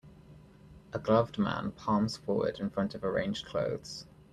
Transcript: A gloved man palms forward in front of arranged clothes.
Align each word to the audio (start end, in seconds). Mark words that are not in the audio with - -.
A 0.93 0.97
gloved 0.97 1.37
man 1.37 1.73
palms 1.73 2.17
forward 2.17 2.59
in 2.59 2.71
front 2.71 2.95
of 2.95 3.03
arranged 3.03 3.45
clothes. 3.45 4.07